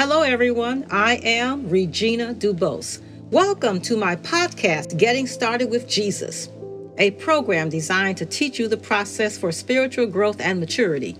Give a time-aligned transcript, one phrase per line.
[0.00, 0.86] Hello, everyone.
[0.90, 3.02] I am Regina Dubose.
[3.30, 6.48] Welcome to my podcast, Getting Started with Jesus,
[6.96, 11.18] a program designed to teach you the process for spiritual growth and maturity.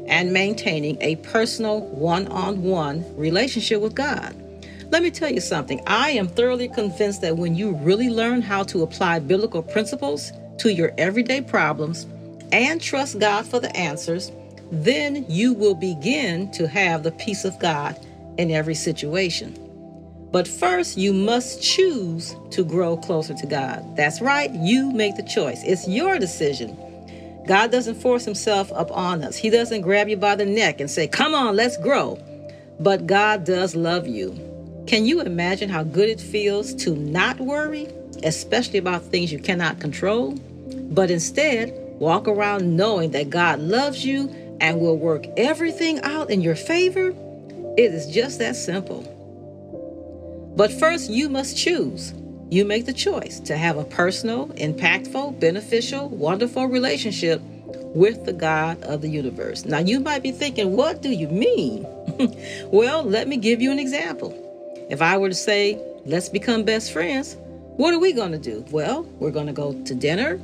[0.07, 4.35] and maintaining a personal one on one relationship with God.
[4.91, 5.81] Let me tell you something.
[5.88, 10.71] I am thoroughly convinced that when you really learn how to apply biblical principles to
[10.71, 12.05] your everyday problems
[12.51, 14.31] and trust God for the answers,
[14.71, 17.99] then you will begin to have the peace of God
[18.38, 19.64] in every situation.
[20.31, 23.96] But first, you must choose to grow closer to God.
[23.96, 25.62] That's right, you make the choice.
[25.63, 26.78] It's your decision.
[27.47, 31.08] God doesn't force himself upon us, He doesn't grab you by the neck and say,
[31.08, 32.19] Come on, let's grow.
[32.80, 34.31] But God does love you.
[34.88, 37.88] Can you imagine how good it feels to not worry,
[38.24, 40.34] especially about things you cannot control,
[40.92, 46.42] but instead walk around knowing that God loves you and will work everything out in
[46.42, 47.13] your favor?
[47.78, 49.12] It is just that simple.
[50.55, 52.13] But first, you must choose.
[52.49, 57.41] You make the choice to have a personal, impactful, beneficial, wonderful relationship
[57.93, 59.65] with the God of the universe.
[59.65, 61.85] Now, you might be thinking, what do you mean?
[62.71, 64.41] well, let me give you an example.
[64.89, 67.35] If I were to say, let's become best friends,
[67.77, 68.63] what are we going to do?
[68.69, 70.39] Well, we're going to go to dinner,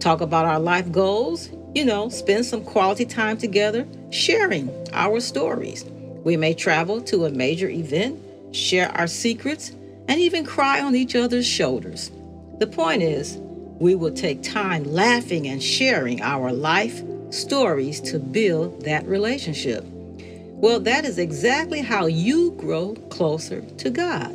[0.00, 5.84] talk about our life goals, you know, spend some quality time together, sharing our stories.
[6.24, 8.20] We may travel to a major event
[8.52, 9.72] share our secrets,
[10.08, 12.10] and even cry on each other's shoulders.
[12.58, 13.36] The point is,
[13.78, 19.84] we will take time laughing and sharing our life stories to build that relationship.
[19.86, 24.32] Well, that is exactly how you grow closer to God.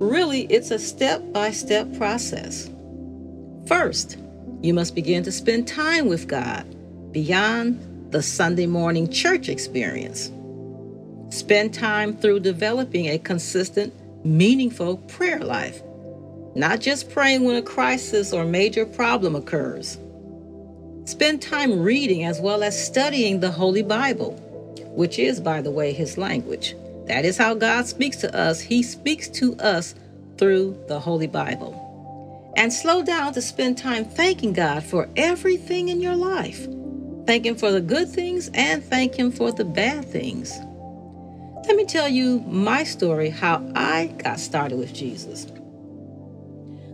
[0.00, 2.68] Really, it's a step by step process.
[3.66, 4.18] First,
[4.60, 6.66] you must begin to spend time with God
[7.12, 10.30] beyond the Sunday morning church experience.
[11.30, 13.92] Spend time through developing a consistent,
[14.24, 15.82] meaningful prayer life,
[16.54, 19.98] not just praying when a crisis or major problem occurs.
[21.04, 24.32] Spend time reading as well as studying the Holy Bible,
[24.94, 26.74] which is, by the way, His language.
[27.06, 28.60] That is how God speaks to us.
[28.60, 29.94] He speaks to us
[30.36, 32.52] through the Holy Bible.
[32.56, 36.66] And slow down to spend time thanking God for everything in your life.
[37.26, 40.58] Thank Him for the good things and thank Him for the bad things.
[41.68, 45.46] Let me tell you my story how I got started with Jesus.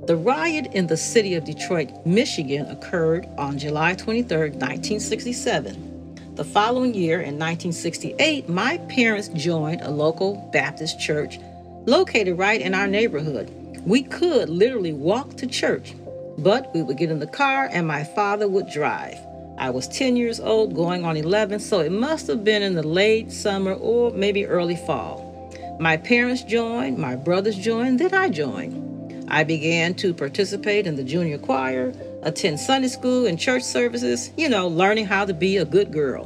[0.09, 6.35] The riot in the city of Detroit, Michigan occurred on July 23, 1967.
[6.35, 11.39] The following year, in 1968, my parents joined a local Baptist church
[11.87, 13.51] located right in our neighborhood.
[13.87, 15.95] We could literally walk to church,
[16.39, 19.19] but we would get in the car and my father would drive.
[19.57, 22.83] I was 10 years old, going on 11, so it must have been in the
[22.83, 25.31] late summer or maybe early fall.
[25.79, 29.25] My parents joined, my brothers joined, then I joined.
[29.29, 31.93] I began to participate in the junior choir,
[32.23, 36.25] attend Sunday school and church services, you know, learning how to be a good girl.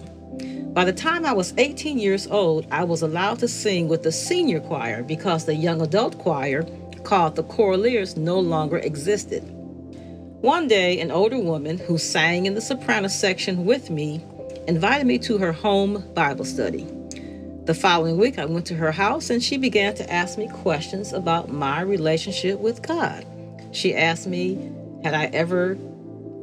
[0.73, 4.13] By the time I was 18 years old, I was allowed to sing with the
[4.13, 6.65] senior choir because the young adult choir,
[7.05, 9.45] called the Choraleers, no longer existed.
[10.41, 14.25] One day, an older woman who sang in the soprano section with me
[14.69, 16.87] invited me to her home Bible study.
[17.65, 21.13] The following week, I went to her house and she began to ask me questions
[21.13, 23.27] about my relationship with God.
[23.73, 24.71] She asked me,
[25.03, 25.77] Had I ever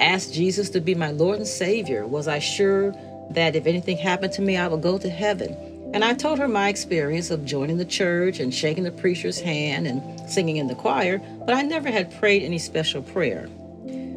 [0.01, 2.05] asked Jesus to be my Lord and Savior?
[2.05, 2.93] Was I sure
[3.29, 5.55] that if anything happened to me, I would go to heaven?
[5.93, 9.87] And I told her my experience of joining the church and shaking the preacher's hand
[9.87, 13.47] and singing in the choir, but I never had prayed any special prayer.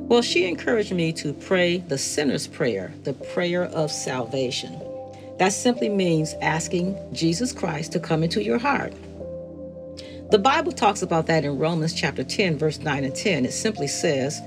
[0.09, 4.81] Well, she encouraged me to pray the sinner's prayer, the prayer of salvation.
[5.39, 8.95] That simply means asking Jesus Christ to come into your heart.
[10.31, 13.45] The Bible talks about that in Romans chapter 10, verse 9 and 10.
[13.45, 14.41] It simply says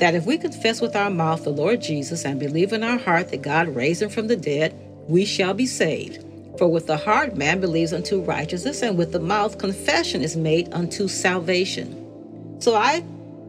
[0.00, 3.30] that if we confess with our mouth the Lord Jesus and believe in our heart
[3.30, 4.76] that God raised him from the dead,
[5.06, 6.24] we shall be saved.
[6.58, 10.72] For with the heart man believes unto righteousness, and with the mouth confession is made
[10.72, 12.60] unto salvation.
[12.60, 13.04] So I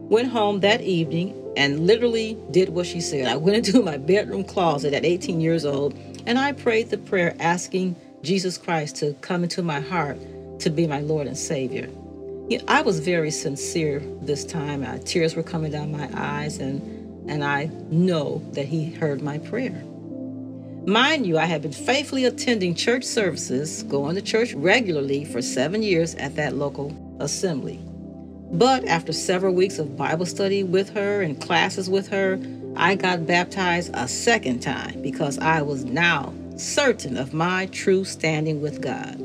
[0.08, 3.26] went home that evening and literally did what she said.
[3.26, 5.94] I went into my bedroom closet at 18 years old
[6.26, 10.18] and I prayed the prayer asking Jesus Christ to come into my heart
[10.60, 11.88] to be my Lord and Savior.
[12.48, 14.84] You know, I was very sincere this time.
[14.84, 16.80] Uh, tears were coming down my eyes, and,
[17.30, 19.82] and I know that He heard my prayer.
[20.86, 25.82] Mind you, I had been faithfully attending church services, going to church regularly for seven
[25.82, 27.80] years at that local assembly.
[28.52, 32.38] But after several weeks of Bible study with her and classes with her,
[32.76, 38.60] I got baptized a second time because I was now certain of my true standing
[38.60, 39.20] with God.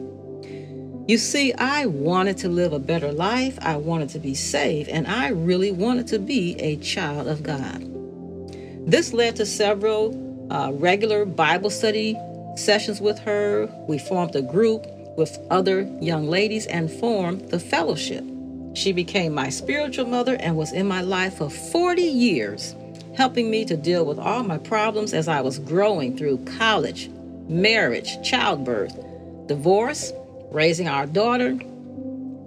[1.07, 5.07] You see, I wanted to live a better life, I wanted to be saved, and
[5.07, 7.83] I really wanted to be a child of God.
[8.89, 12.18] This led to several uh, regular Bible study
[12.56, 13.69] sessions with her.
[13.88, 14.85] We formed a group
[15.18, 18.23] with other young ladies and formed the fellowship.
[18.73, 22.75] She became my spiritual mother and was in my life for 40 years
[23.15, 27.09] helping me to deal with all my problems as I was growing through college,
[27.47, 28.97] marriage, childbirth,
[29.47, 30.13] divorce,
[30.50, 31.59] raising our daughter,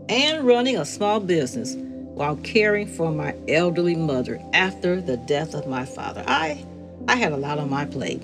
[0.09, 5.67] and running a small business while caring for my elderly mother after the death of
[5.67, 6.25] my father.
[6.27, 6.65] I
[7.09, 8.23] I had a lot on my plate.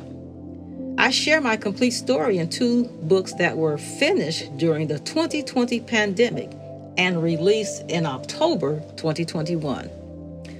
[0.96, 6.50] I share my complete story in two books that were finished during the 2020 pandemic
[7.00, 9.88] and released in October 2021.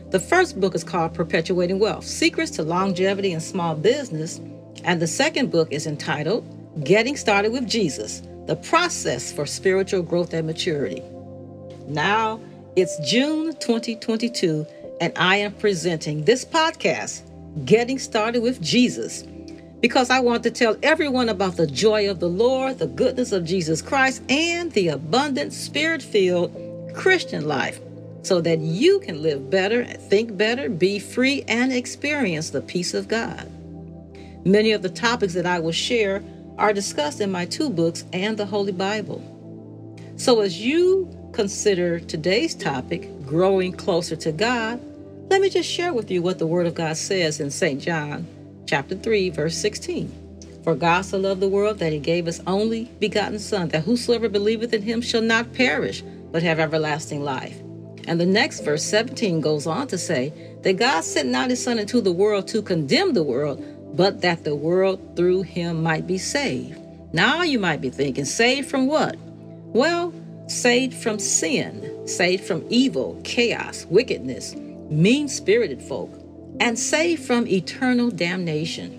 [0.08, 4.40] The first book is called Perpetuating Wealth Secrets to Longevity in Small Business.
[4.82, 6.42] And the second book is entitled
[6.82, 11.02] Getting Started with Jesus The Process for Spiritual Growth and Maturity.
[11.87, 12.40] Now
[12.75, 14.66] it's June 2022,
[15.02, 17.20] and I am presenting this podcast,
[17.66, 19.25] Getting Started with Jesus,
[19.81, 23.44] because I want to tell everyone about the joy of the Lord, the goodness of
[23.44, 26.55] Jesus Christ, and the abundant, spirit filled
[26.94, 27.81] Christian life
[28.23, 33.09] so that you can live better, think better, be free, and experience the peace of
[33.09, 33.50] God.
[34.44, 36.23] Many of the topics that I will share
[36.59, 39.25] are discussed in my two books and the Holy Bible.
[40.17, 44.81] So, as you consider today's topic, growing closer to God,
[45.31, 47.81] let me just share with you what the Word of God says in St.
[47.81, 48.26] John
[48.71, 50.61] chapter 3, verse 16.
[50.62, 54.29] For God so loved the world that he gave his only begotten Son, that whosoever
[54.29, 57.59] believeth in him shall not perish, but have everlasting life.
[58.07, 61.81] And the next verse 17 goes on to say that God sent not his son
[61.81, 63.61] into the world to condemn the world,
[63.97, 66.79] but that the world through him might be saved.
[67.12, 69.17] Now you might be thinking, saved from what?
[69.19, 70.15] Well,
[70.47, 76.20] saved from sin, saved from evil, chaos, wickedness, mean spirited folk,
[76.59, 78.99] and saved from eternal damnation.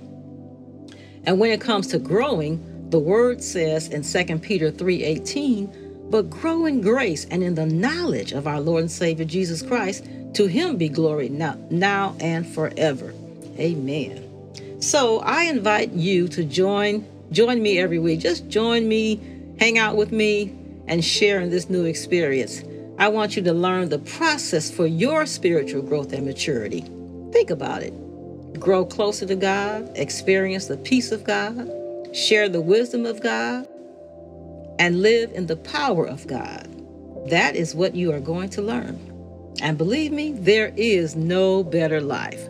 [1.26, 5.70] And when it comes to growing, the word says in 2 Peter 3:18,
[6.10, 10.06] but grow in grace and in the knowledge of our Lord and Savior Jesus Christ.
[10.34, 13.14] To him be glory now, now and forever.
[13.58, 14.24] Amen.
[14.80, 18.20] So I invite you to join join me every week.
[18.20, 19.20] Just join me,
[19.58, 20.54] hang out with me,
[20.88, 22.64] and share in this new experience.
[22.98, 26.84] I want you to learn the process for your spiritual growth and maturity.
[27.32, 27.94] Think about it.
[28.60, 31.70] Grow closer to God, experience the peace of God,
[32.16, 33.68] share the wisdom of God,
[34.78, 36.68] and live in the power of God.
[37.30, 39.00] That is what you are going to learn.
[39.62, 42.50] And believe me, there is no better life.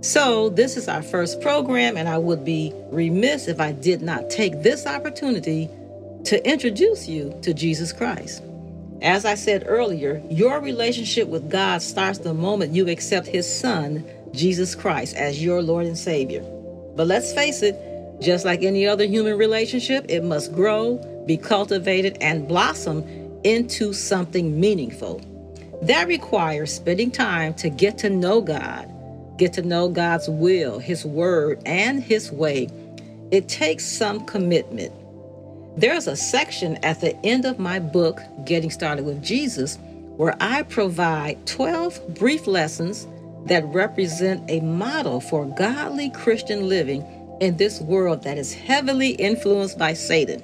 [0.00, 4.30] So, this is our first program, and I would be remiss if I did not
[4.30, 5.68] take this opportunity
[6.24, 8.42] to introduce you to Jesus Christ.
[9.02, 14.04] As I said earlier, your relationship with God starts the moment you accept His Son,
[14.32, 16.42] Jesus Christ, as your Lord and Savior.
[16.96, 17.76] But let's face it,
[18.20, 23.04] just like any other human relationship, it must grow, be cultivated, and blossom
[23.44, 25.20] into something meaningful.
[25.82, 28.90] That requires spending time to get to know God,
[29.36, 32.68] get to know God's will, His word, and His way.
[33.30, 34.92] It takes some commitment.
[35.76, 39.76] There's a section at the end of my book, Getting Started with Jesus,
[40.16, 43.06] where I provide 12 brief lessons
[43.44, 47.04] that represent a model for godly Christian living
[47.42, 50.42] in this world that is heavily influenced by Satan.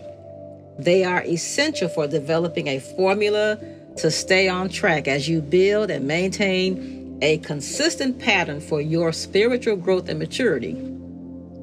[0.78, 3.58] They are essential for developing a formula
[3.96, 9.76] to stay on track as you build and maintain a consistent pattern for your spiritual
[9.76, 10.72] growth and maturity.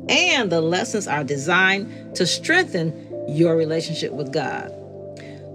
[0.09, 4.71] And the lessons are designed to strengthen your relationship with God.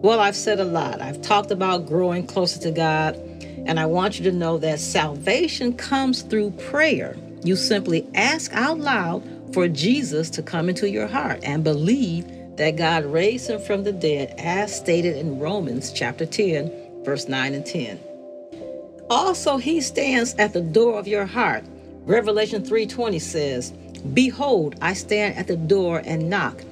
[0.03, 1.01] Well, I've said a lot.
[1.01, 3.17] I've talked about growing closer to God,
[3.67, 7.17] and I want you to know that salvation comes through prayer.
[7.43, 9.23] You simply ask out loud
[9.55, 12.27] for Jesus to come into your heart and believe
[12.57, 17.55] that God raised him from the dead, as stated in Romans chapter 10, verse 9
[17.55, 17.99] and 10.
[19.11, 21.65] Also, he stands at the door of your heart.
[22.07, 23.73] Revelation 3:20 says,
[24.13, 26.63] "Behold, I stand at the door and knock.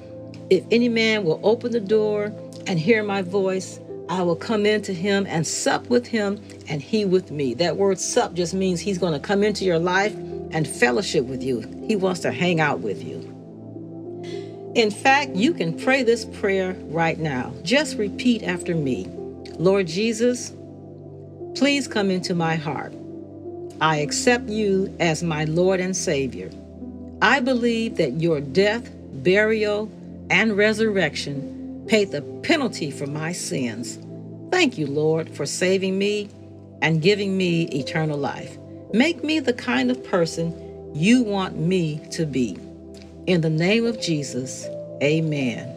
[0.49, 2.31] If any man will open the door
[2.67, 7.05] and hear my voice, I will come into him and sup with him and he
[7.05, 10.13] with me." That word sup just means he's going to come into your life
[10.51, 11.63] and fellowship with you.
[11.87, 13.21] He wants to hang out with you.
[14.75, 17.53] In fact, you can pray this prayer right now.
[17.63, 19.07] Just repeat after me
[19.59, 20.51] Lord Jesus,
[21.53, 22.93] please come into my heart.
[23.79, 26.49] I accept you as my Lord and Savior.
[27.21, 28.89] I believe that your death,
[29.23, 29.91] burial,
[30.29, 33.99] and resurrection paid the penalty for my sins.
[34.51, 36.29] Thank you, Lord, for saving me
[36.81, 38.57] and giving me eternal life.
[38.93, 42.57] Make me the kind of person you want me to be.
[43.25, 44.67] In the name of Jesus,
[45.01, 45.69] amen.